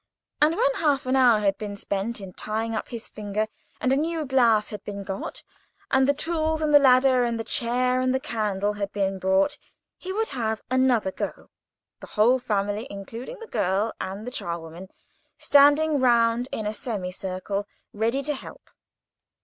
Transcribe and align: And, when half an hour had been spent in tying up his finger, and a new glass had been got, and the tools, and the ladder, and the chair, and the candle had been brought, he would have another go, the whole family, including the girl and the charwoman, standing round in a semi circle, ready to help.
And, 0.41 0.55
when 0.55 0.73
half 0.77 1.05
an 1.05 1.15
hour 1.15 1.41
had 1.41 1.59
been 1.59 1.77
spent 1.77 2.19
in 2.19 2.33
tying 2.33 2.73
up 2.73 2.87
his 2.89 3.07
finger, 3.07 3.45
and 3.79 3.93
a 3.93 3.95
new 3.95 4.25
glass 4.25 4.71
had 4.71 4.83
been 4.83 5.03
got, 5.03 5.43
and 5.91 6.07
the 6.07 6.13
tools, 6.15 6.63
and 6.63 6.73
the 6.73 6.79
ladder, 6.79 7.23
and 7.23 7.39
the 7.39 7.43
chair, 7.43 8.01
and 8.01 8.11
the 8.11 8.19
candle 8.19 8.73
had 8.73 8.91
been 8.91 9.19
brought, 9.19 9.59
he 9.99 10.11
would 10.11 10.29
have 10.29 10.59
another 10.71 11.11
go, 11.11 11.51
the 11.99 12.07
whole 12.17 12.39
family, 12.39 12.87
including 12.89 13.37
the 13.37 13.45
girl 13.45 13.93
and 14.01 14.25
the 14.25 14.31
charwoman, 14.31 14.87
standing 15.37 15.99
round 15.99 16.47
in 16.51 16.65
a 16.65 16.73
semi 16.73 17.11
circle, 17.11 17.67
ready 17.93 18.23
to 18.23 18.33
help. 18.33 18.71